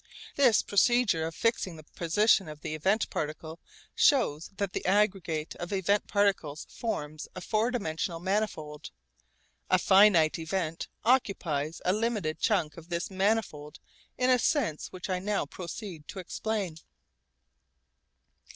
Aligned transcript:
This 0.35 0.63
procedure 0.63 1.27
of 1.27 1.35
fixing 1.35 1.75
the 1.75 1.83
position 1.83 2.47
of 2.47 2.65
an 2.65 2.71
event 2.71 3.07
particle 3.11 3.59
shows 3.93 4.49
that 4.57 4.73
the 4.73 4.83
aggregate 4.83 5.55
of 5.57 5.71
event 5.71 6.07
particles 6.07 6.65
forms 6.71 7.27
a 7.35 7.41
four 7.41 7.69
dimensional 7.69 8.19
manifold. 8.19 8.89
A 9.69 9.77
finite 9.77 10.39
event 10.39 10.87
occupies 11.05 11.83
a 11.85 11.93
limited 11.93 12.39
chunk 12.39 12.77
of 12.77 12.89
this 12.89 13.11
manifold 13.11 13.77
in 14.17 14.31
a 14.31 14.39
sense 14.39 14.87
which 14.91 15.07
I 15.07 15.19
now 15.19 15.45
proceed 15.45 16.07
to 16.07 16.17
explain. 16.17 16.77